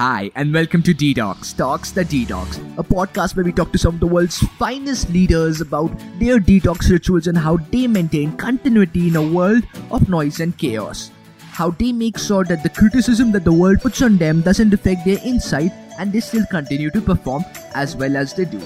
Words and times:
Hi, 0.00 0.30
and 0.34 0.54
welcome 0.54 0.82
to 0.84 0.94
Detox, 0.94 1.54
Talks 1.54 1.90
the 1.90 2.06
Detox, 2.06 2.56
a 2.78 2.82
podcast 2.82 3.36
where 3.36 3.44
we 3.44 3.52
talk 3.52 3.70
to 3.72 3.76
some 3.76 3.96
of 3.96 4.00
the 4.00 4.06
world's 4.06 4.38
finest 4.58 5.10
leaders 5.10 5.60
about 5.60 5.90
their 6.18 6.38
detox 6.38 6.90
rituals 6.90 7.26
and 7.26 7.36
how 7.36 7.58
they 7.70 7.86
maintain 7.86 8.34
continuity 8.38 9.08
in 9.08 9.16
a 9.16 9.22
world 9.22 9.62
of 9.90 10.08
noise 10.08 10.40
and 10.40 10.56
chaos. 10.56 11.10
How 11.52 11.72
they 11.72 11.92
make 11.92 12.18
sure 12.18 12.44
that 12.44 12.62
the 12.62 12.70
criticism 12.70 13.30
that 13.32 13.44
the 13.44 13.52
world 13.52 13.82
puts 13.82 14.00
on 14.00 14.16
them 14.16 14.40
doesn't 14.40 14.72
affect 14.72 15.04
their 15.04 15.18
insight 15.22 15.70
and 15.98 16.10
they 16.10 16.20
still 16.20 16.46
continue 16.50 16.90
to 16.92 17.02
perform 17.02 17.44
as 17.74 17.94
well 17.94 18.16
as 18.16 18.32
they 18.32 18.46
do. 18.46 18.60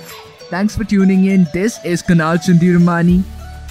Thanks 0.55 0.77
for 0.77 0.85
tuning 0.85 1.25
in. 1.25 1.49
This 1.53 1.85
is 1.85 2.01
Kunal 2.01 2.37
Chandiramani, 2.37 3.25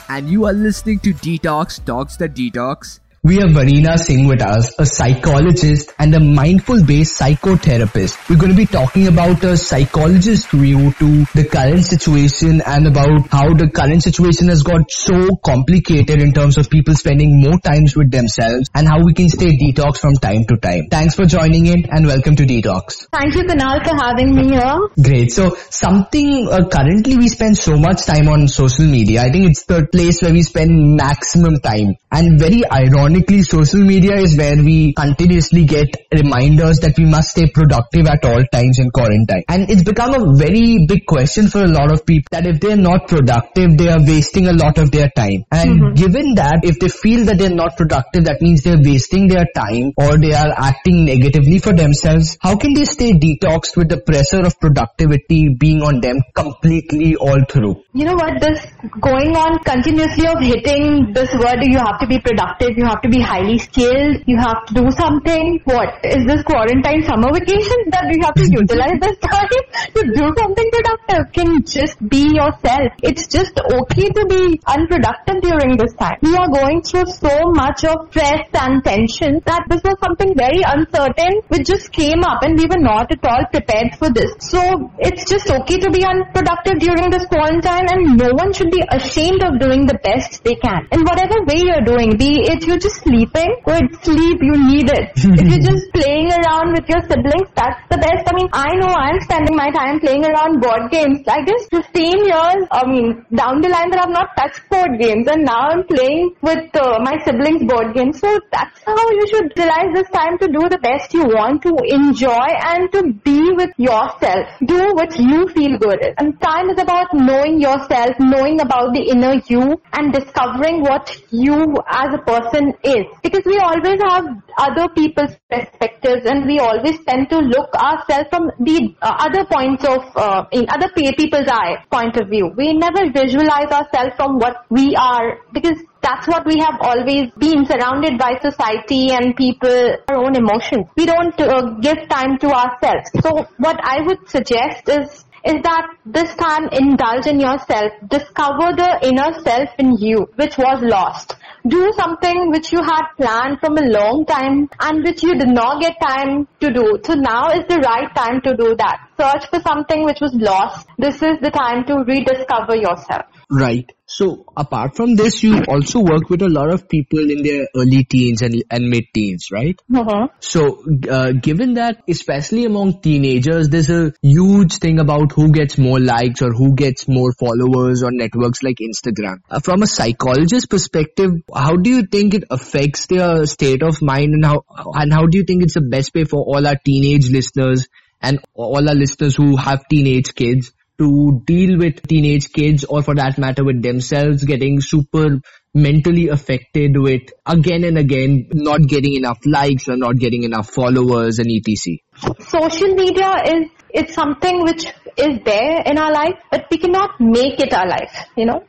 and 0.09 0.29
you 0.29 0.43
are 0.43 0.51
listening 0.51 0.99
to 0.99 1.13
Detox, 1.13 1.81
Talks 1.85 2.17
the 2.17 2.27
Detox. 2.27 2.99
We 3.25 3.37
have 3.37 3.51
Varina 3.51 3.97
Singh 3.97 4.27
with 4.27 4.41
us, 4.41 4.77
a 4.77 4.85
psychologist 4.85 5.93
and 5.97 6.13
a 6.13 6.19
mindful-based 6.19 7.17
psychotherapist. 7.17 8.29
We're 8.29 8.35
going 8.35 8.51
to 8.51 8.57
be 8.57 8.65
talking 8.65 9.07
about 9.07 9.41
a 9.45 9.55
psychologist's 9.55 10.47
view 10.47 10.91
to 10.91 11.23
the 11.33 11.47
current 11.49 11.85
situation 11.85 12.61
and 12.65 12.85
about 12.85 13.29
how 13.29 13.53
the 13.53 13.69
current 13.73 14.03
situation 14.03 14.49
has 14.49 14.63
got 14.63 14.91
so 14.91 15.37
complicated 15.37 16.19
in 16.19 16.33
terms 16.33 16.57
of 16.57 16.69
people 16.69 16.95
spending 16.95 17.41
more 17.41 17.57
times 17.59 17.95
with 17.95 18.11
themselves 18.11 18.69
and 18.75 18.89
how 18.89 19.01
we 19.01 19.13
can 19.13 19.29
stay 19.29 19.55
detox 19.55 19.99
from 19.99 20.15
time 20.15 20.43
to 20.43 20.57
time. 20.57 20.87
Thanks 20.91 21.15
for 21.15 21.23
joining 21.23 21.67
in 21.67 21.85
and 21.89 22.05
welcome 22.05 22.35
to 22.35 22.43
Detox. 22.43 23.07
Thank 23.09 23.35
you, 23.35 23.43
Kunal, 23.43 23.87
for 23.87 23.95
having 24.03 24.35
me 24.35 24.49
here. 24.49 24.75
Great. 25.01 25.31
So 25.31 25.55
something 25.69 26.49
uh, 26.51 26.67
currently 26.67 27.15
we 27.15 27.29
spend 27.29 27.57
so 27.57 27.77
much 27.77 28.03
time 28.03 28.27
on 28.27 28.49
social 28.49 28.83
media. 28.83 29.21
I 29.21 29.31
think 29.31 29.49
it's 29.49 29.63
the 29.63 29.87
place 29.89 30.21
where 30.21 30.33
we 30.33 30.43
spend 30.43 30.97
maximum 30.97 31.61
time 31.61 31.95
and 32.11 32.37
very 32.37 32.69
ironic 32.69 33.12
ironically, 33.13 33.43
social 33.43 33.81
media 33.81 34.15
is 34.17 34.37
where 34.37 34.55
we 34.55 34.93
continuously 34.93 35.65
get 35.65 35.87
reminders 36.11 36.79
that 36.79 36.97
we 36.97 37.05
must 37.05 37.29
stay 37.31 37.47
productive 37.53 38.07
at 38.07 38.25
all 38.25 38.43
times 38.51 38.79
in 38.79 38.89
quarantine. 38.89 39.43
And 39.47 39.69
it's 39.69 39.83
become 39.83 40.13
a 40.13 40.35
very 40.35 40.85
big 40.87 41.05
question 41.05 41.47
for 41.47 41.63
a 41.63 41.67
lot 41.67 41.91
of 41.91 42.05
people 42.05 42.29
that 42.31 42.47
if 42.47 42.59
they're 42.59 42.77
not 42.77 43.07
productive, 43.07 43.77
they 43.77 43.89
are 43.89 43.99
wasting 43.99 44.47
a 44.47 44.53
lot 44.53 44.77
of 44.77 44.91
their 44.91 45.09
time. 45.15 45.45
And 45.51 45.69
mm-hmm. 45.69 45.93
given 45.93 46.35
that, 46.35 46.61
if 46.63 46.79
they 46.79 46.89
feel 46.89 47.25
that 47.25 47.37
they're 47.37 47.53
not 47.53 47.77
productive, 47.77 48.25
that 48.25 48.41
means 48.41 48.63
they're 48.63 48.81
wasting 48.81 49.27
their 49.27 49.45
time 49.55 49.93
or 49.97 50.17
they 50.17 50.33
are 50.33 50.51
acting 50.57 51.05
negatively 51.05 51.59
for 51.59 51.73
themselves. 51.73 52.37
How 52.41 52.57
can 52.57 52.73
they 52.73 52.85
stay 52.85 53.13
detoxed 53.13 53.77
with 53.77 53.89
the 53.89 54.01
pressure 54.01 54.41
of 54.41 54.59
productivity 54.59 55.53
being 55.53 55.83
on 55.83 56.01
them 56.01 56.17
completely 56.33 57.15
all 57.15 57.45
through? 57.49 57.83
You 57.93 58.05
know 58.05 58.15
what? 58.17 58.41
This 58.41 58.65
going 58.99 59.35
on 59.37 59.59
continuously 59.59 60.25
of 60.27 60.41
hitting 60.41 61.13
this 61.13 61.29
word, 61.33 61.61
you 61.61 61.77
have 61.77 61.99
to 61.99 62.07
be 62.07 62.19
productive, 62.19 62.77
you 62.77 62.85
have 62.85 63.02
to 63.03 63.09
be 63.09 63.21
highly 63.21 63.59
skilled, 63.59 64.23
you 64.25 64.37
have 64.39 64.65
to 64.67 64.73
do 64.73 64.89
something. 64.91 65.59
What? 65.65 65.99
Is 66.03 66.25
this 66.25 66.41
quarantine 66.43 67.03
summer 67.03 67.29
vacation 67.35 67.91
that 67.91 68.07
you 68.07 68.23
have 68.23 68.35
to 68.39 68.47
utilize 68.63 68.97
this 69.03 69.17
time 69.19 69.59
to 69.95 70.01
do 70.15 70.25
something 70.39 70.67
productive? 70.71 71.31
Can 71.35 71.63
just 71.67 71.99
be 72.07 72.31
yourself. 72.31 72.95
It's 73.03 73.27
just 73.27 73.59
okay 73.59 74.07
to 74.07 74.23
be 74.25 74.59
unproductive 74.65 75.43
during 75.43 75.75
this 75.77 75.93
time. 75.99 76.17
We 76.21 76.35
are 76.35 76.47
going 76.47 76.81
through 76.81 77.11
so 77.11 77.51
much 77.51 77.83
of 77.83 78.07
stress 78.09 78.47
and 78.55 78.83
tension 78.83 79.41
that 79.45 79.67
this 79.67 79.83
was 79.83 79.99
something 79.99 80.31
very 80.35 80.63
uncertain 80.63 81.43
which 81.49 81.67
just 81.67 81.91
came 81.91 82.23
up 82.23 82.43
and 82.43 82.57
we 82.57 82.65
were 82.65 82.79
not 82.79 83.11
at 83.11 83.23
all 83.27 83.43
prepared 83.51 83.99
for 83.99 84.09
this. 84.09 84.31
So 84.39 84.63
it's 84.99 85.27
just 85.29 85.51
okay 85.51 85.77
to 85.77 85.91
be 85.91 86.05
unproductive 86.07 86.79
during 86.79 87.11
this 87.11 87.25
quarantine 87.27 87.91
and 87.91 88.17
no 88.17 88.31
one 88.31 88.53
should 88.53 88.71
be 88.71 88.83
ashamed 88.89 89.43
of 89.43 89.59
doing 89.59 89.85
the 89.85 89.99
best 89.99 90.43
they 90.43 90.55
can. 90.55 90.87
In 90.91 91.03
whatever 91.03 91.43
way 91.43 91.59
you're 91.67 91.83
doing, 91.83 92.15
be 92.15 92.47
it 92.47 92.65
you 92.65 92.79
just 92.79 92.92
sleeping, 93.01 93.49
good 93.65 93.87
sleep, 94.03 94.39
you 94.41 94.55
need 94.57 94.89
it. 94.89 95.11
if 95.17 95.47
you're 95.49 95.65
just 95.65 95.91
playing 95.93 96.31
around 96.31 96.73
with 96.73 96.87
your 96.87 97.01
siblings, 97.09 97.49
that's 97.55 97.81
the 97.89 97.97
best. 97.97 98.27
I 98.29 98.33
mean, 98.35 98.49
I 98.53 98.69
know 98.75 98.93
I'm 98.93 99.19
spending 99.21 99.55
my 99.55 99.69
time 99.71 99.99
playing 99.99 100.25
around 100.25 100.61
board 100.61 100.91
games. 100.91 101.25
I 101.27 101.43
guess 101.43 101.67
15 101.71 102.25
years, 102.25 102.61
I 102.71 102.85
mean, 102.85 103.25
down 103.33 103.61
the 103.61 103.69
line 103.69 103.89
that 103.91 104.03
I've 104.03 104.13
not 104.13 104.35
touched 104.37 104.61
board 104.69 104.99
games 104.99 105.27
and 105.27 105.45
now 105.45 105.73
I'm 105.73 105.83
playing 105.87 106.35
with 106.41 106.69
uh, 106.75 106.99
my 107.01 107.17
siblings 107.25 107.63
board 107.63 107.93
games. 107.95 108.19
So 108.19 108.39
that's 108.51 108.79
how 108.85 109.09
you 109.09 109.25
should 109.27 109.51
utilize 109.55 109.93
this 109.93 110.09
time 110.09 110.37
to 110.39 110.47
do 110.47 110.69
the 110.69 110.79
best 110.79 111.13
you 111.13 111.23
want 111.23 111.61
to 111.63 111.73
enjoy 111.87 112.47
and 112.71 112.91
to 112.91 113.13
be 113.23 113.51
with 113.53 113.71
yourself. 113.77 114.47
Do 114.65 114.93
what 114.93 115.17
you 115.19 115.47
feel 115.49 115.77
good 115.77 116.03
at. 116.03 116.15
And 116.17 116.39
time 116.41 116.69
is 116.69 116.79
about 116.79 117.13
knowing 117.13 117.59
yourself, 117.59 118.15
knowing 118.19 118.61
about 118.61 118.93
the 118.93 119.03
inner 119.09 119.41
you 119.47 119.81
and 119.93 120.13
discovering 120.13 120.81
what 120.81 121.15
you 121.31 121.75
as 121.87 122.13
a 122.13 122.21
person 122.25 122.73
is. 122.83 123.05
Because 123.23 123.43
we 123.45 123.57
always 123.57 123.99
have 124.01 124.25
other 124.57 124.87
people's 124.95 125.35
perspectives 125.49 126.25
and 126.25 126.45
we 126.45 126.59
always 126.59 126.99
tend 127.05 127.29
to 127.29 127.39
look 127.39 127.73
ourselves 127.75 128.27
from 128.29 128.51
the 128.59 128.95
uh, 129.01 129.15
other 129.19 129.45
points 129.45 129.83
of 129.85 130.03
uh, 130.15 130.45
in 130.51 130.65
other 130.69 130.89
people's 130.93 131.47
eye 131.47 131.83
point 131.91 132.17
of 132.17 132.29
view. 132.29 132.51
We 132.55 132.73
never 132.73 133.11
visualize 133.11 133.71
ourselves 133.71 134.15
from 134.15 134.37
what 134.37 134.65
we 134.69 134.95
are 134.95 135.39
because 135.53 135.79
that's 136.01 136.27
what 136.27 136.45
we 136.45 136.59
have 136.59 136.77
always 136.81 137.31
been 137.37 137.65
surrounded 137.65 138.19
by 138.19 138.37
society 138.41 139.11
and 139.11 139.35
people 139.35 139.95
our 140.09 140.17
own 140.17 140.35
emotions. 140.35 140.85
We 140.97 141.05
don't 141.05 141.39
uh, 141.39 141.79
give 141.79 142.09
time 142.09 142.37
to 142.39 142.47
ourselves. 142.51 143.09
So 143.21 143.47
what 143.57 143.79
i 143.83 144.01
would 144.01 144.29
suggest 144.29 144.89
is 144.89 145.25
is 145.45 145.61
that 145.61 145.87
this 146.05 146.33
time 146.35 146.69
indulge 146.71 147.27
in 147.27 147.37
yourself, 147.37 147.91
discover 148.07 148.71
the 148.77 148.99
inner 149.03 149.37
self 149.41 149.69
in 149.77 149.97
you, 149.97 150.25
which 150.35 150.57
was 150.57 150.81
lost 150.81 151.35
do 151.67 151.93
something 151.95 152.49
which 152.51 152.73
you 152.73 152.81
had 152.83 153.03
planned 153.17 153.59
from 153.59 153.77
a 153.77 153.81
long 153.81 154.25
time 154.25 154.69
and 154.81 155.03
which 155.03 155.23
you 155.23 155.33
did 155.35 155.47
not 155.47 155.81
get 155.81 155.95
time 156.05 156.47
to 156.59 156.73
do. 156.73 156.99
So 157.05 157.13
now 157.13 157.51
is 157.51 157.63
the 157.69 157.79
right 157.79 158.13
time 158.15 158.41
to 158.41 158.55
do 158.55 158.75
that. 158.75 159.07
Search 159.17 159.49
for 159.49 159.61
something 159.61 160.03
which 160.03 160.19
was 160.19 160.33
lost. 160.33 160.87
This 160.97 161.21
is 161.21 161.39
the 161.41 161.51
time 161.51 161.85
to 161.85 162.03
rediscover 162.05 162.75
yourself. 162.75 163.25
Right. 163.53 163.91
So 164.07 164.45
apart 164.57 164.95
from 164.95 165.15
this, 165.15 165.43
you 165.43 165.61
also 165.67 165.99
work 165.99 166.29
with 166.29 166.41
a 166.41 166.49
lot 166.49 166.73
of 166.73 166.89
people 166.89 167.19
in 167.19 167.43
their 167.43 167.67
early 167.75 168.03
teens 168.03 168.41
and, 168.41 168.63
and 168.71 168.89
mid-teens, 168.89 169.49
right? 169.51 169.79
Uh-huh. 169.93 170.27
So 170.39 170.83
uh, 171.09 171.33
given 171.33 171.75
that, 171.75 172.01
especially 172.09 172.65
among 172.65 173.01
teenagers, 173.01 173.69
there's 173.69 173.91
a 173.91 174.11
huge 174.23 174.77
thing 174.77 174.99
about 174.99 175.33
who 175.33 175.51
gets 175.51 175.77
more 175.77 175.99
likes 175.99 176.41
or 176.41 176.51
who 176.51 176.75
gets 176.75 177.07
more 177.07 177.31
followers 177.33 178.01
on 178.01 178.17
networks 178.17 178.63
like 178.63 178.77
Instagram. 178.77 179.37
Uh, 179.49 179.59
from 179.59 179.83
a 179.83 179.87
psychologist 179.87 180.69
perspective, 180.69 181.31
how 181.55 181.75
do 181.75 181.91
you 181.91 182.03
think 182.03 182.33
it 182.33 182.45
affects 182.49 183.05
their 183.07 183.45
state 183.45 183.83
of 183.83 184.01
mind 184.01 184.33
and 184.33 184.45
how 184.45 184.63
and 184.95 185.13
how 185.13 185.27
do 185.27 185.37
you 185.37 185.43
think 185.43 185.61
it's 185.61 185.75
the 185.75 185.81
best 185.81 186.13
way 186.15 186.23
for 186.23 186.41
all 186.41 186.65
our 186.65 186.77
teenage 186.83 187.29
listeners 187.29 187.87
and 188.19 188.39
all 188.55 188.89
our 188.89 188.95
listeners 188.95 189.35
who 189.35 189.57
have 189.57 189.87
teenage 189.89 190.33
kids 190.33 190.71
to 190.99 191.41
deal 191.45 191.77
with 191.77 192.01
teenage 192.07 192.51
kids 192.51 192.83
or 192.83 193.01
for 193.01 193.15
that 193.15 193.37
matter 193.37 193.63
with 193.63 193.81
themselves 193.81 194.43
getting 194.43 194.79
super 194.81 195.41
mentally 195.73 196.27
affected 196.29 196.97
with 196.97 197.23
again 197.45 197.83
and 197.83 197.97
again 197.97 198.47
not 198.53 198.81
getting 198.87 199.15
enough 199.15 199.39
likes 199.45 199.87
or 199.89 199.97
not 199.97 200.17
getting 200.17 200.43
enough 200.43 200.69
followers 200.69 201.39
and 201.39 201.49
etc. 201.51 201.97
Social 202.39 202.93
media 202.95 203.33
is 203.45 203.69
it's 203.89 204.13
something 204.13 204.61
which 204.61 204.85
is 205.17 205.39
there 205.45 205.81
in 205.85 205.97
our 205.97 206.11
life 206.11 206.37
but 206.51 206.65
we 206.69 206.77
cannot 206.77 207.19
make 207.19 207.59
it 207.59 207.73
our 207.73 207.87
life, 207.87 208.27
you 208.35 208.45
know 208.45 208.63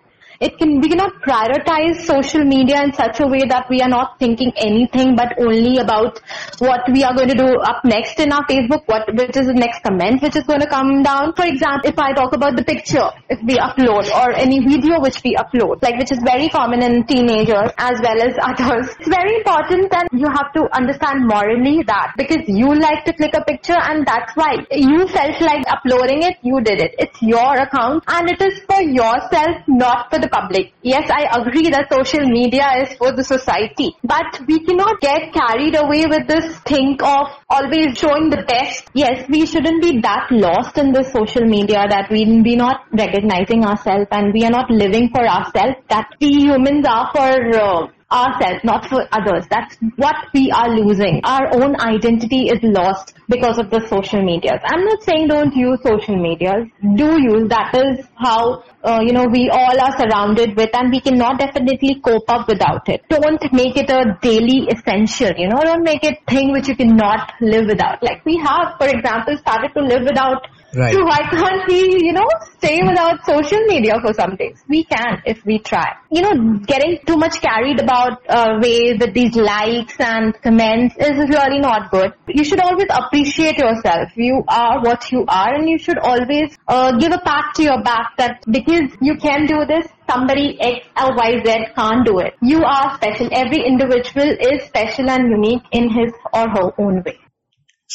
it 0.47 0.59
can 0.59 0.81
we 0.81 0.89
cannot 0.93 1.15
prioritize 1.27 2.01
social 2.07 2.45
media 2.45 2.83
in 2.85 2.93
such 2.93 3.21
a 3.21 3.27
way 3.27 3.43
that 3.53 3.69
we 3.71 3.81
are 3.81 3.89
not 3.89 4.19
thinking 4.19 4.53
anything 4.57 5.17
but 5.17 5.33
only 5.45 5.79
about 5.79 6.21
what 6.59 6.83
we 6.93 7.03
are 7.03 7.15
going 7.15 7.29
to 7.29 7.39
do 7.39 7.49
up 7.71 7.85
next 7.85 8.21
in 8.21 8.33
our 8.33 8.45
Facebook, 8.47 8.83
what 8.87 9.09
which 9.21 9.37
is 9.43 9.47
the 9.47 9.55
next 9.55 9.83
comment 9.83 10.21
which 10.23 10.37
is 10.37 10.45
going 10.45 10.61
to 10.61 10.67
come 10.67 11.03
down. 11.03 11.33
For 11.35 11.47
example, 11.47 11.89
if 11.91 11.99
I 11.99 12.13
talk 12.13 12.35
about 12.35 12.57
the 12.57 12.65
picture 12.65 13.09
if 13.31 13.41
we 13.43 13.57
upload 13.57 14.11
or 14.21 14.33
any 14.33 14.61
video 14.61 15.01
which 15.01 15.23
we 15.25 15.35
upload, 15.37 15.83
like 15.83 15.99
which 15.99 16.13
is 16.13 16.21
very 16.25 16.49
common 16.49 16.83
in 16.83 17.07
teenagers 17.07 17.71
as 17.79 18.01
well 18.03 18.21
as 18.21 18.37
others. 18.51 18.93
It's 19.01 19.09
very 19.09 19.37
important 19.39 19.91
that 19.93 20.09
you 20.13 20.29
have 20.29 20.53
to 20.59 20.69
understand 20.77 21.27
morally 21.27 21.83
that 21.87 22.13
because 22.19 22.45
you 22.47 22.75
like 22.75 23.05
to 23.07 23.15
click 23.15 23.35
a 23.35 23.45
picture 23.45 23.81
and 23.81 24.07
that's 24.07 24.37
why 24.37 24.53
you 24.71 25.09
felt 25.09 25.41
like 25.41 25.65
uploading 25.69 26.23
it, 26.23 26.37
you 26.43 26.61
did 26.61 26.81
it. 26.81 26.95
It's 26.99 27.23
your 27.23 27.57
account 27.57 28.05
and 28.09 28.31
it 28.31 28.41
is 28.43 28.61
for 28.69 28.83
yourself, 28.83 29.57
not 29.69 30.11
for 30.11 30.19
the 30.19 30.34
public. 30.35 30.73
Yes, 30.83 31.11
I 31.11 31.23
agree 31.41 31.71
that 31.71 31.93
social 31.93 32.27
media 32.29 32.67
is 32.83 32.97
for 32.99 33.13
the 33.13 33.25
society, 33.25 33.97
but 34.03 34.41
we 34.49 34.59
cannot 34.67 35.01
get 35.01 35.33
carried 35.33 35.77
away 35.77 36.05
with 36.07 36.27
this 36.29 36.59
think 36.61 37.03
of 37.03 37.29
always 37.49 37.99
showing 37.99 38.31
the 38.31 38.43
best. 38.49 38.91
Yes, 38.95 39.29
we 39.29 39.47
shouldn't 39.47 39.83
be 39.83 40.01
that 40.01 40.29
lost 40.31 40.79
in 40.79 40.93
the 40.93 41.05
social 41.05 41.45
media 41.57 41.87
that 41.89 42.11
we 42.11 42.25
be 42.43 42.57
not 42.57 42.87
recognizing 42.93 43.65
ourselves 43.65 44.09
and 44.11 44.33
we 44.33 44.45
are 44.45 44.51
not 44.51 44.71
living 44.71 45.11
for 45.11 45.27
ourselves. 45.27 45.77
That 45.89 46.09
we 46.21 46.33
humans 46.49 46.87
are 46.87 47.11
for 47.13 47.31
uh, 47.59 47.87
ourselves, 48.15 48.63
not 48.65 48.87
for 48.87 49.07
others. 49.13 49.47
That's 49.51 49.77
what 49.97 50.17
we 50.33 50.51
are 50.53 50.71
losing. 50.71 51.21
Our 51.25 51.49
own 51.55 51.81
identity 51.81 52.49
is 52.49 52.61
lost 52.63 53.15
because 53.29 53.59
of 53.59 53.71
the 53.71 53.81
social 53.89 54.23
medias. 54.23 54.61
I'm 54.65 54.85
not 54.85 55.03
saying 55.03 55.29
don't 55.29 55.55
use 55.55 55.81
social 55.83 56.17
medias. 56.17 56.69
Do 56.95 57.21
use. 57.21 57.49
That 57.49 57.75
is 57.75 58.07
how, 58.17 58.65
uh, 58.85 59.01
you 59.05 59.13
know, 59.13 59.27
we 59.27 59.51
all 59.51 59.81
are 59.81 59.99
surrounded 59.99 60.57
with 60.57 60.71
and 60.75 60.93
we 60.93 61.01
cannot 61.01 61.39
definitely 61.39 62.01
cope 62.01 62.31
up 62.31 62.47
without 62.49 62.89
it. 62.89 63.03
Don't 63.09 63.53
make 63.53 63.77
it 63.77 63.91
a 63.91 64.17
daily 64.23 64.69
essential, 64.69 65.33
you 65.37 65.49
know, 65.49 65.61
don't 65.63 65.83
make 65.83 66.05
it 66.05 66.19
thing 66.29 66.53
which 66.53 66.69
you 66.69 66.77
cannot 66.77 67.33
live 67.41 67.67
without. 67.67 68.03
Like 68.03 68.25
we 68.25 68.37
have, 68.39 68.75
for 68.79 68.87
example, 68.87 69.37
started 69.39 69.73
to 69.75 69.81
live 69.81 70.03
without 70.03 70.47
Right. 70.77 70.93
so 70.93 71.05
why 71.05 71.19
can't 71.31 71.67
we, 71.69 72.05
you 72.05 72.13
know, 72.13 72.29
stay 72.59 72.81
without 72.87 73.25
social 73.25 73.61
media 73.67 73.95
for 74.01 74.13
some 74.13 74.37
days? 74.37 74.63
We 74.69 74.85
can 74.85 75.23
if 75.25 75.45
we 75.45 75.59
try. 75.59 75.95
You 76.11 76.23
know, 76.23 76.59
getting 76.67 76.99
too 77.07 77.17
much 77.17 77.41
carried 77.41 77.81
about 77.81 78.23
uh, 78.29 78.59
ways 78.61 78.99
with 78.99 79.15
these 79.15 79.37
likes 79.37 79.95
and 79.99 80.35
comments 80.43 80.97
is 80.99 81.17
really 81.29 81.61
not 81.61 81.91
good. 81.91 82.13
You 82.29 82.45
should 82.45 82.61
always 82.61 82.89
appreciate 82.91 83.59
yourself. 83.59 84.11
You 84.17 84.43
are 84.49 84.83
what 84.83 85.11
you 85.13 85.25
are 85.29 85.55
and 85.55 85.69
you 85.69 85.79
should 85.79 85.99
always 85.99 86.57
uh, 86.69 86.97
give 86.99 87.13
a 87.13 87.19
pat 87.19 87.55
to 87.57 87.63
your 87.63 87.83
back 87.83 88.17
that 88.19 88.43
because 88.51 88.91
you 89.01 89.17
can 89.17 89.47
do 89.47 89.65
this, 89.67 89.87
somebody 90.09 90.61
X 90.61 90.87
or 91.01 91.15
Y 91.17 91.43
Z 91.45 91.67
can't 91.77 92.07
do 92.07 92.19
it. 92.19 92.35
You 92.43 92.63
are 92.65 92.95
special. 92.97 93.29
Every 93.33 93.65
individual 93.67 94.29
is 94.41 94.65
special 94.67 95.11
and 95.11 95.31
unique 95.31 95.63
in 95.73 95.91
his 95.91 96.13
or 96.33 96.49
her 96.49 96.73
own 96.79 97.03
way. 97.05 97.19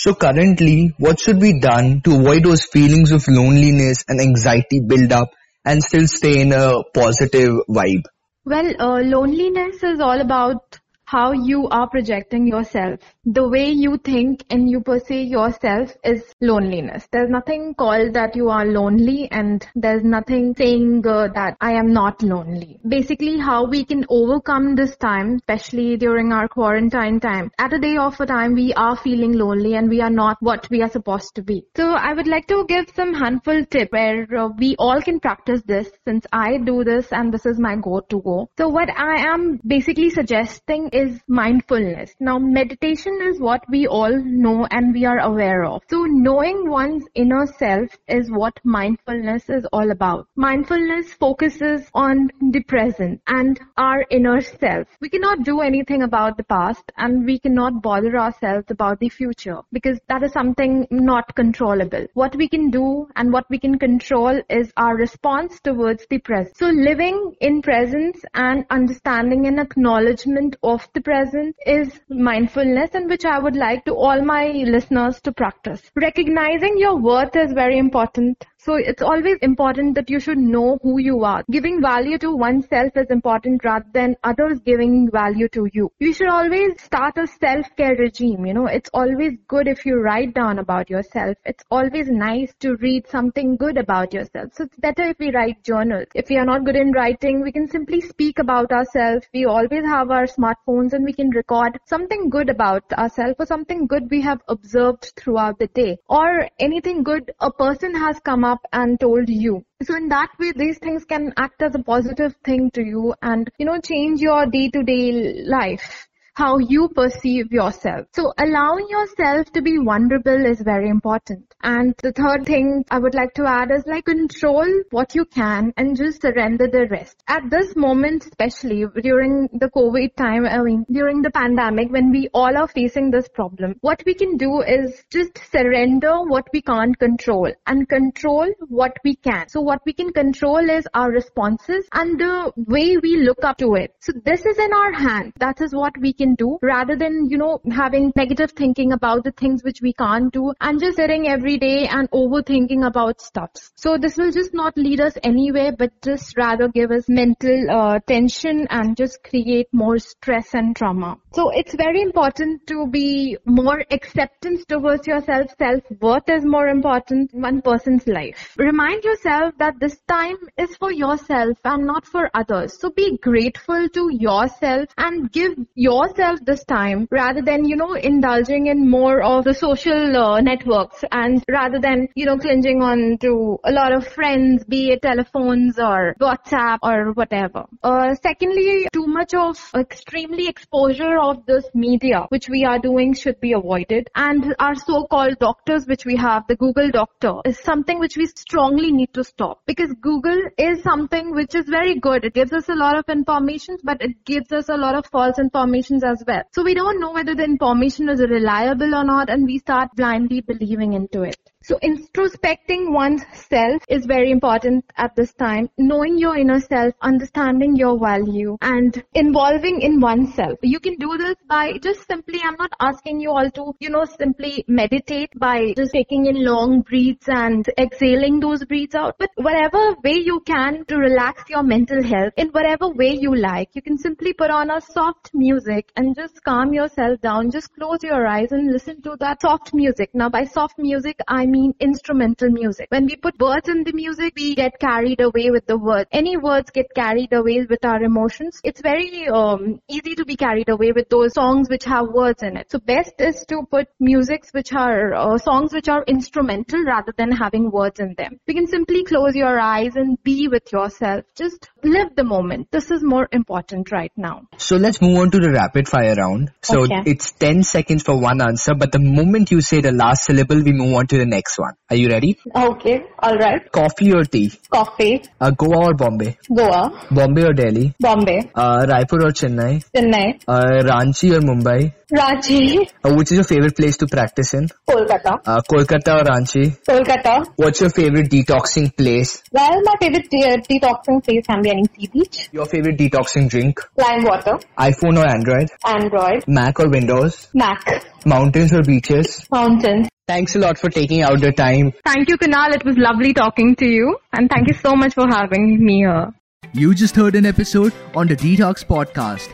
So 0.01 0.13
currently, 0.16 0.96
what 0.98 1.19
should 1.19 1.42
be 1.42 1.60
done 1.60 2.00
to 2.06 2.16
avoid 2.16 2.46
those 2.46 2.63
feelings 2.63 3.12
of 3.12 3.28
loneliness 3.28 4.06
and 4.07 4.22
anxiety 4.22 4.80
build 4.80 5.12
up 5.12 5.28
and 5.66 5.84
still 5.84 6.07
stay 6.07 6.40
in 6.40 6.54
a 6.54 6.84
positive 6.94 7.51
vibe? 7.68 8.04
Well, 8.46 8.72
uh, 8.80 9.01
loneliness 9.01 9.84
is 9.84 10.00
all 10.00 10.22
about 10.22 10.80
how 11.10 11.32
you 11.32 11.68
are 11.70 11.90
projecting 11.90 12.46
yourself. 12.46 13.00
The 13.26 13.48
way 13.50 13.72
you 13.72 13.98
think 13.98 14.44
and 14.52 14.70
you 14.70 14.82
perceive 14.82 15.28
yourself 15.28 15.92
is 16.04 16.24
loneliness. 16.40 17.08
There's 17.12 17.32
nothing 17.32 17.74
called 17.74 18.14
that 18.14 18.36
you 18.36 18.50
are 18.50 18.66
lonely 18.66 19.28
and 19.32 19.66
there's 19.74 20.04
nothing 20.04 20.54
saying 20.56 21.08
uh, 21.08 21.30
that 21.34 21.58
I 21.60 21.72
am 21.72 21.94
not 21.94 22.22
lonely. 22.22 22.80
Basically 22.88 23.40
how 23.40 23.66
we 23.66 23.86
can 23.86 24.06
overcome 24.08 24.76
this 24.76 24.96
time, 24.98 25.38
especially 25.38 25.98
during 25.98 26.32
our 26.32 26.48
quarantine 26.48 27.20
time. 27.20 27.50
At 27.58 27.74
a 27.74 27.80
day 27.80 27.98
of 27.98 28.20
a 28.22 28.28
time 28.28 28.54
we 28.54 28.72
are 28.76 28.96
feeling 28.96 29.34
lonely 29.34 29.74
and 29.74 29.90
we 29.90 30.02
are 30.02 30.12
not 30.12 30.38
what 30.42 30.70
we 30.70 30.84
are 30.84 30.92
supposed 30.92 31.34
to 31.36 31.42
be. 31.42 31.66
So 31.76 31.90
I 31.90 32.14
would 32.14 32.28
like 32.28 32.46
to 32.50 32.66
give 32.68 32.86
some 32.96 33.16
handful 33.16 33.66
tip 33.66 33.92
where 33.92 34.28
uh, 34.38 34.50
we 34.60 34.76
all 34.78 35.02
can 35.02 35.20
practice 35.20 35.64
this 35.66 35.90
since 36.08 36.28
I 36.32 36.58
do 36.58 36.84
this 36.84 37.08
and 37.12 37.34
this 37.34 37.48
is 37.48 37.60
my 37.60 37.78
go-to 37.78 38.22
go. 38.22 38.52
So 38.60 38.70
what 38.70 38.90
I 38.96 39.32
am 39.34 39.60
basically 39.66 40.12
suggesting 40.12 40.92
is 41.00 41.19
mindfulness. 41.28 42.13
Now 42.19 42.38
meditation 42.38 43.19
is 43.24 43.40
what 43.40 43.63
we 43.69 43.88
all 43.88 44.16
know 44.24 44.68
and 44.69 44.94
we 44.94 45.06
are 45.06 45.19
aware 45.19 45.63
of. 45.63 45.81
So 45.90 46.04
knowing 46.04 46.69
one's 46.69 47.06
inner 47.16 47.46
self 47.46 47.90
is 48.07 48.30
what 48.30 48.60
mindfulness 48.66 49.50
is 49.50 49.66
all 49.72 49.92
about. 49.92 50.28
Mindfulness 50.36 51.13
focuses 51.13 51.90
on 51.94 52.30
the 52.51 52.63
present 52.63 53.22
and 53.28 53.57
our 53.78 54.06
inner 54.10 54.42
self. 54.42 54.88
We 55.00 55.10
cannot 55.10 55.44
do 55.44 55.62
anything 55.62 56.04
about 56.04 56.36
the 56.36 56.44
past 56.44 56.92
and 56.98 57.25
we 57.25 57.40
cannot 57.40 57.81
bother 57.81 58.18
ourselves 58.18 58.69
about 58.69 59.00
the 59.00 59.10
future 59.10 59.60
because 59.72 60.00
that 60.10 60.24
is 60.24 60.34
something 60.34 60.86
not 60.92 61.34
controllable. 61.34 62.07
What 62.13 62.36
we 62.36 62.50
can 62.50 62.72
do 62.72 63.07
and 63.16 63.31
what 63.31 63.45
we 63.50 63.60
can 63.60 63.80
control 63.80 64.42
is 64.50 64.74
our 64.75 64.98
response 64.98 65.62
towards 65.62 66.06
the 66.10 66.19
present. 66.19 66.57
So 66.57 66.68
living 66.68 67.36
in 67.40 67.62
presence 67.62 68.19
and 68.34 68.66
understanding 68.69 69.48
and 69.48 69.62
acknowledgement 69.62 70.57
of 70.62 70.89
the 70.94 71.02
present 71.02 71.56
is 71.66 72.00
mindfulness 72.10 72.92
and 72.94 73.10
which 73.10 73.26
I 73.26 73.40
would 73.40 73.56
like 73.56 73.86
to 73.86 73.94
all 73.96 74.22
my 74.22 74.48
listeners 74.50 75.22
to 75.22 75.32
practice. 75.32 75.92
Recognizing 75.96 76.78
your 76.78 76.98
worth 76.98 77.36
is 77.36 77.54
very 77.54 77.78
important. 77.78 78.46
So 78.62 78.76
it's 78.76 79.02
always 79.02 79.38
important 79.42 79.96
that 79.96 80.10
you 80.10 80.20
should 80.20 80.38
know 80.38 80.80
who 80.84 81.00
you 81.00 81.24
are. 81.24 81.46
Giving 81.50 81.82
value 81.82 82.18
to 82.18 82.36
oneself 82.36 82.92
is 82.98 83.10
important 83.10 83.64
rather 83.64 83.86
than 83.94 84.18
others 84.26 84.60
giving 84.60 85.10
value 85.10 85.48
to 85.54 85.70
you. 85.72 85.90
You 86.00 86.12
should 86.12 86.28
always 86.28 86.74
start 86.82 87.18
a 87.18 87.26
self-care 87.26 87.96
regime. 87.96 88.46
You 88.46 88.54
know, 88.54 88.66
it's 88.66 88.90
always 88.94 89.38
good 89.48 89.70
if 89.70 89.86
you 89.86 90.02
write 90.02 90.34
down 90.34 90.60
about 90.60 90.90
yourself. 90.90 91.38
It's 91.46 91.64
always 91.72 92.10
nice 92.10 92.54
to 92.60 92.76
read 92.82 93.08
something 93.08 93.56
good 93.56 93.78
about 93.78 94.14
yourself. 94.14 94.50
So 94.54 94.66
it's 94.66 94.76
better 94.76 95.04
if 95.04 95.20
we 95.20 95.32
write 95.32 95.64
journals. 95.64 96.08
If 96.14 96.28
we 96.28 96.36
are 96.36 96.46
not 96.46 96.66
good 96.66 96.76
in 96.76 96.92
writing, 96.92 97.42
we 97.42 97.54
can 97.54 97.70
simply 97.70 98.02
speak 98.02 98.40
about 98.40 98.74
ourselves. 98.74 99.26
We 99.34 99.46
always 99.46 99.86
have 99.86 100.12
our 100.12 100.28
smartphones 100.28 100.92
and 100.92 101.06
we 101.06 101.14
can 101.14 101.30
record 101.30 101.80
something 101.86 102.30
good 102.30 102.50
about 102.50 102.84
ourselves 102.92 103.36
or 103.40 103.46
something 103.46 103.88
good 103.88 104.12
we 104.12 104.22
have 104.22 104.42
observed 104.50 105.14
throughout 105.16 105.60
the 105.60 105.68
day 105.68 105.98
or 106.10 106.50
anything 106.60 107.04
good 107.04 107.32
a 107.40 107.52
person 107.52 107.96
has 107.96 108.20
come 108.20 108.44
up 108.44 108.49
and 108.74 109.00
told 109.00 109.30
you. 109.30 109.63
So 109.84 109.96
in 109.96 110.10
that 110.10 110.30
way, 110.40 110.51
these 110.56 110.78
things 110.80 111.06
can 111.06 111.34
act 111.38 111.62
as 111.62 111.75
a 111.75 111.84
positive 111.84 112.36
thing 112.44 112.72
to 112.72 112.84
you 112.84 113.13
and, 113.22 113.50
you 113.57 113.66
know, 113.66 113.80
change 113.80 114.19
your 114.19 114.46
day 114.46 114.69
to 114.69 114.84
day 114.84 115.44
life 115.46 116.09
how 116.40 116.58
you 116.58 116.88
perceive 116.88 117.52
yourself. 117.52 118.08
So 118.14 118.32
allowing 118.38 118.88
yourself 118.90 119.52
to 119.52 119.62
be 119.62 119.76
vulnerable 119.76 120.46
is 120.46 120.62
very 120.62 120.90
important. 120.90 121.54
And 121.62 121.94
the 122.02 122.14
third 122.14 122.46
thing 122.46 122.86
I 122.90 122.98
would 122.98 123.14
like 123.14 123.34
to 123.34 123.46
add 123.46 123.72
is 123.72 123.84
like 123.86 124.06
control 124.06 124.66
what 124.92 125.14
you 125.14 125.26
can 125.26 125.74
and 125.76 125.98
just 125.98 126.22
surrender 126.22 126.68
the 126.68 126.88
rest. 126.88 127.22
At 127.28 127.50
this 127.50 127.76
moment, 127.76 128.26
especially 128.26 128.86
during 129.04 129.50
the 129.52 129.70
COVID 129.70 130.16
time, 130.16 130.46
I 130.46 130.62
mean, 130.62 130.86
during 130.90 131.22
the 131.22 131.32
pandemic, 131.32 131.92
when 131.92 132.10
we 132.12 132.30
all 132.34 132.58
are 132.58 132.70
facing 132.70 133.12
this 133.12 133.28
problem, 133.28 133.76
what 133.82 134.02
we 134.06 134.14
can 134.14 134.38
do 134.38 134.62
is 134.62 135.04
just 135.12 135.38
surrender 135.52 136.22
what 136.24 136.48
we 136.54 136.62
can't 136.62 136.98
control 136.98 137.52
and 137.68 137.90
control 137.90 138.48
what 138.70 138.96
we 139.04 139.16
can. 139.16 139.50
So 139.50 139.60
what 139.60 139.82
we 139.86 139.92
can 139.92 140.14
control 140.14 140.70
is 140.70 140.88
our 140.94 141.12
responses 141.12 141.86
and 141.94 142.18
the 142.18 142.54
way 142.56 142.96
we 142.96 143.18
look 143.18 143.44
up 143.44 143.58
to 143.58 143.76
it. 143.76 143.94
So 144.00 144.14
this 144.24 144.46
is 144.46 144.58
in 144.58 144.72
our 144.72 144.94
hand. 144.94 145.34
That 145.40 145.60
is 145.60 145.74
what 145.74 145.98
we 146.00 146.14
can 146.14 146.29
do 146.36 146.60
rather 146.62 146.96
than, 146.96 147.28
you 147.30 147.38
know, 147.38 147.62
having 147.72 148.12
negative 148.16 148.52
thinking 148.52 148.92
about 148.92 149.24
the 149.24 149.31
things 149.31 149.64
which 149.64 149.80
we 149.81 149.94
can't 149.94 150.31
do 150.34 150.54
and 150.60 150.80
just 150.80 150.98
sitting 150.98 151.28
every 151.28 151.58
day 151.58 151.88
and 151.88 152.10
overthinking 152.12 152.86
about 152.86 153.22
stuff. 153.22 153.52
So 153.76 153.98
this 153.98 154.18
will 154.18 154.31
just 154.31 154.54
not 154.54 154.78
lead 154.78 155.02
us 155.02 155.14
anywhere 155.24 155.72
but 155.78 155.92
just 156.04 156.38
rather 156.38 156.68
give 156.68 156.92
us 156.92 157.06
mental 157.08 157.70
uh, 157.72 158.00
tension 158.06 158.68
and 158.70 158.98
just 158.98 159.24
create 159.24 159.68
more 159.72 159.98
stress 159.98 160.54
and 160.54 160.76
trauma. 160.76 161.18
So 161.34 161.50
it's 161.52 161.74
very 161.76 162.02
important 162.02 162.68
to 162.68 162.88
be 162.88 163.38
more 163.46 163.84
acceptance 163.92 164.66
towards 164.66 165.08
yourself. 165.08 165.48
Self-worth 165.58 166.30
is 166.30 166.46
more 166.46 166.68
important 166.68 167.34
in 167.34 167.42
one 167.42 167.62
person's 167.62 168.08
life. 168.08 168.56
Remind 168.58 169.04
yourself 169.04 169.54
that 169.60 169.80
this 169.80 169.98
time 170.08 170.38
is 170.58 170.76
for 170.76 170.92
yourself 170.92 171.58
and 171.64 171.86
not 171.86 172.06
for 172.06 172.30
others. 172.34 172.80
So 172.80 172.90
be 172.90 173.18
grateful 173.18 173.88
to 173.90 174.10
yourself 174.12 174.90
and 174.98 175.31
give 175.31 175.54
yourself 175.76 176.19
this 176.44 176.63
time 176.66 177.07
rather 177.12 177.42
than, 177.42 177.66
you 177.66 177.75
know, 177.75 177.94
indulging 177.94 178.68
in 178.68 178.89
more 178.89 179.21
of 179.21 179.45
the 179.45 179.54
social 179.54 180.18
uh, 180.18 180.42
networks 180.42 181.04
and 181.12 181.44
rather 181.48 181.80
than, 181.80 182.07
you 182.16 182.25
know, 182.25 182.38
clinging 182.38 182.81
on 182.81 183.18
to 183.21 183.57
a 183.64 183.71
lot 183.71 183.94
of 183.94 184.07
friends, 184.07 184.64
be 184.66 184.92
it 184.92 185.02
telephones 185.02 185.80
or 185.80 186.16
WhatsApp 186.19 186.80
or 186.83 187.14
whatever. 187.14 187.66
Uh, 187.83 188.16
secondly, 188.16 188.88
too 188.92 189.07
much 189.07 189.33
of 189.33 189.57
extremely 189.76 190.47
exposure 190.47 191.18
of 191.19 191.45
this 191.45 191.66
media, 191.73 192.26
which 192.30 192.49
we 192.49 192.66
are 192.66 192.80
doing 192.80 193.14
should 193.14 193.40
be 193.40 193.54
avoided. 193.54 194.09
And 194.16 194.56
our 194.59 194.76
so-called 194.76 195.40
doctors, 195.40 195.85
which 195.85 196.06
we 196.06 196.18
have, 196.18 196.47
the 196.47 196.56
Google 196.56 196.90
doctor, 196.92 197.35
is 197.45 197.59
something 197.59 197.99
which 197.99 198.18
we 198.18 198.26
strongly 198.26 198.92
need 198.92 199.14
to 199.14 199.23
stop 199.23 199.61
because 199.66 199.94
Google 200.02 200.42
is 200.57 200.83
something 200.83 201.33
which 201.33 201.56
is 201.56 201.66
very 201.68 201.99
good. 201.99 202.26
It 202.26 202.33
gives 202.33 202.52
us 202.52 202.68
a 202.68 202.76
lot 202.76 202.97
of 202.97 203.06
information, 203.07 203.78
but 203.83 204.02
it 204.02 204.26
gives 204.26 204.52
us 204.52 204.69
a 204.69 204.76
lot 204.76 204.95
of 204.95 205.06
false 205.07 205.40
information 205.40 205.99
as 206.04 206.24
well. 206.26 206.44
So 206.54 206.64
we 206.64 206.74
don't 206.74 207.00
know 207.00 207.12
whether 207.12 207.36
the 207.36 207.44
information 207.44 208.10
is 208.10 208.20
reliable 208.22 208.96
or 208.96 209.04
not 209.04 209.30
and 209.30 209.46
we 209.46 209.60
start 209.60 209.90
blindly 209.96 210.42
believing 210.42 210.94
into 210.94 211.24
it. 211.24 211.38
So 211.69 211.78
introspecting 211.83 212.92
one's 212.92 213.21
self 213.31 213.83
is 213.88 214.07
very 214.07 214.31
important 214.31 214.85
at 214.97 215.16
this 215.16 215.31
time. 215.33 215.69
Knowing 215.78 216.18
your 216.18 216.35
inner 216.35 216.59
self, 216.59 216.95
understanding 216.99 217.76
your 217.76 217.99
value 217.99 218.57
and 218.59 219.04
involving 219.14 219.80
in 219.83 219.99
oneself. 219.99 220.57
You 220.64 220.80
can 220.80 220.95
do 220.95 221.16
this 221.19 221.35
by 221.47 221.73
just 221.83 222.07
simply, 222.07 222.40
I'm 222.44 222.56
not 222.57 222.71
asking 222.80 223.19
you 223.19 223.30
all 223.30 223.52
to, 223.52 223.76
you 223.80 223.92
know, 223.92 224.06
simply 224.06 224.66
meditate 224.68 225.30
by 225.38 225.73
just 225.78 225.92
taking 225.92 226.26
in 226.26 226.44
long 226.44 226.81
breaths 226.81 227.30
and 227.30 227.64
exhaling 227.78 228.40
those 228.40 228.66
breaths 228.66 228.95
out. 228.95 229.18
But 229.19 229.30
whatever 229.35 229.94
way 230.04 230.16
you 230.16 230.40
can 230.47 230.85
to 230.85 230.97
relax 230.97 231.44
your 231.52 231.61
mental 231.61 232.02
health 232.02 232.33
in 232.35 232.47
whatever 232.47 232.90
way 232.90 233.14
you 233.14 233.35
like, 233.35 233.69
you 233.73 233.83
can 233.83 233.99
simply 233.99 234.33
put 234.33 234.49
on 234.49 234.71
a 234.71 234.81
soft 234.81 235.30
music 235.35 235.92
and 235.95 236.16
just 236.16 236.44
calm 236.44 236.73
yourself 236.73 237.21
down. 237.21 237.52
Just 237.52 237.76
close 237.76 238.02
your 238.02 238.26
eyes 238.26 238.52
and 238.54 238.71
listen 238.71 239.04
to 239.04 239.16
that 239.19 239.44
soft 239.44 239.71
music. 239.71 240.09
Now 240.16 240.30
by 240.30 240.45
soft 240.45 240.80
music, 240.80 241.19
I 241.28 241.45
mean 241.45 241.58
instrumental 241.80 242.49
music. 242.49 242.87
When 242.89 243.06
we 243.06 243.16
put 243.16 243.39
words 243.39 243.69
in 243.69 243.83
the 243.83 243.94
music, 243.94 244.33
we 244.35 244.56
get 244.56 244.80
carried 244.80 245.21
away 245.21 245.49
with 245.51 245.66
the 245.66 245.78
words. 245.78 246.07
Any 246.11 246.37
words 246.37 246.71
get 246.71 246.87
carried 246.95 247.33
away 247.33 247.66
with 247.69 247.83
our 247.83 248.01
emotions. 248.04 248.59
It's 248.63 248.81
very 248.81 249.28
um, 249.28 249.80
easy 249.89 250.16
to 250.16 250.25
be 250.25 250.35
carried 250.35 250.69
away 250.69 250.92
with 250.92 251.09
those 251.09 251.33
songs 251.33 251.69
which 251.69 251.85
have 251.85 252.07
words 252.09 252.44
in 252.44 252.57
it. 252.57 252.71
So 252.71 252.80
best 252.80 253.13
is 253.19 253.45
to 253.49 253.63
put 253.69 253.87
musics 253.99 254.51
which 254.54 254.73
are 254.73 255.13
uh, 255.13 255.37
songs 255.37 255.73
which 255.73 255.89
are 255.89 256.04
instrumental 256.07 256.83
rather 256.83 257.13
than 257.18 257.31
having 257.31 257.71
words 257.71 257.99
in 257.99 258.16
them. 258.18 258.39
You 258.47 258.56
can 258.56 258.68
simply 258.68 259.04
close 259.04 259.35
your 259.35 259.59
eyes 259.59 259.95
and 259.95 260.21
be 260.23 260.47
with 260.47 260.71
yourself. 260.71 261.25
Just 261.35 261.69
live 261.83 262.16
the 262.16 262.23
moment. 262.23 262.69
This 262.71 262.92
is 262.92 263.04
more 263.04 263.28
important 263.31 263.92
right 263.92 264.11
now. 264.18 264.44
So 264.57 264.78
let's 264.78 265.01
move 265.01 265.18
on 265.18 265.31
to 265.31 265.39
the 265.39 265.51
rapid 265.51 265.87
fire 265.87 266.16
round. 266.16 266.51
So 266.61 266.83
Okay. 266.83 267.04
it's 267.06 267.31
10 267.31 267.63
seconds 267.63 268.04
for 268.04 268.19
one 268.19 268.42
answer, 268.42 268.73
but 268.75 268.92
the 268.92 268.99
moment 268.99 269.51
you 269.51 269.61
say 269.61 269.81
the 269.81 269.92
last 269.92 270.25
syllable, 270.25 270.61
we 270.61 270.71
move 270.71 270.95
on 270.95 271.07
to 271.07 271.18
the 271.18 271.25
next 271.50 271.60
one. 271.60 271.74
Are 271.90 271.96
you 271.96 272.10
ready? 272.10 272.38
Okay, 272.56 273.00
alright. 273.24 273.72
Coffee 273.72 274.14
or 274.14 274.24
tea? 274.24 274.52
Coffee, 274.70 275.22
Uh, 275.42 275.52
Goa 275.52 275.86
or 275.88 275.94
Bombay? 275.96 276.38
Goa, 276.56 277.08
Bombay 277.12 277.44
or 277.50 277.54
Delhi? 277.54 277.94
Bombay, 278.00 278.40
Uh, 278.56 278.86
Raipur 278.92 279.22
or 279.28 279.32
Chennai? 279.40 279.84
Chennai, 279.96 280.40
Uh, 280.48 280.84
Ranchi 280.90 281.32
or 281.36 281.42
Mumbai? 281.42 281.92
Ranchi, 282.12 282.88
Uh, 283.04 283.14
which 283.16 283.32
is 283.32 283.38
your 283.40 283.44
favorite 283.44 283.76
place 283.76 283.98
to 283.98 284.08
practice 284.08 284.54
in? 284.54 284.68
Kolkata, 284.90 285.34
Uh, 285.46 285.60
Kolkata 285.72 286.20
or 286.20 286.24
Ranchi? 286.32 286.66
Kolkata. 286.90 287.36
What's 287.56 287.82
your 287.82 287.90
favorite 287.90 288.30
detoxing 288.30 288.96
place? 288.96 289.42
Well, 289.52 289.82
my 289.90 289.96
favorite 290.02 290.30
de- 290.30 290.62
detoxing 290.70 291.24
place 291.24 291.46
can 291.48 291.62
be 291.64 291.72
any 291.72 291.84
sea 291.96 292.10
beach, 292.14 292.50
Your 292.52 292.66
favorite 292.66 292.98
detoxing 292.98 293.50
drink? 293.50 293.80
lime 293.98 294.24
water, 294.24 294.58
iPhone 294.78 295.18
or 295.24 295.28
Android? 295.28 295.70
Android, 295.86 296.44
Mac 296.48 296.80
or 296.80 296.90
Windows? 296.90 297.48
Mac, 297.54 297.84
Mountains 298.26 298.74
or 298.74 298.82
beaches? 298.84 299.46
mountains. 299.52 300.08
Thanks 300.30 300.56
a 300.56 300.59
lot 300.59 300.78
for 300.78 300.90
taking 300.92 301.24
out 301.24 301.42
the 301.42 301.52
time. 301.52 301.92
Thank 302.06 302.30
you, 302.30 302.38
Kunal. 302.38 302.76
It 302.76 302.86
was 302.86 302.98
lovely 302.98 303.33
talking 303.33 303.76
to 303.78 303.86
you. 303.86 304.18
And 304.33 304.48
thank 304.50 304.68
you 304.68 304.76
so 304.76 304.95
much 304.95 305.16
for 305.16 305.28
having 305.28 305.83
me 305.83 305.95
here. 306.02 306.31
You 306.71 306.94
just 306.94 307.16
heard 307.16 307.33
an 307.33 307.48
episode 307.48 307.94
on 308.14 308.28
the 308.28 308.36
Detox 308.36 308.86
Podcast. 308.86 309.50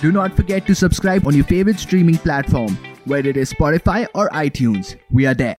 Do 0.00 0.12
not 0.12 0.36
forget 0.36 0.64
to 0.68 0.76
subscribe 0.76 1.26
on 1.26 1.34
your 1.34 1.44
favorite 1.44 1.80
streaming 1.80 2.18
platform, 2.18 2.78
whether 3.04 3.30
it 3.30 3.36
is 3.36 3.52
Spotify 3.52 4.06
or 4.14 4.28
iTunes. 4.30 4.94
We 5.10 5.26
are 5.26 5.34
there. 5.34 5.50